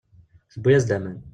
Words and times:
Tewwi-as-d 0.53 0.89
aman. 0.97 1.17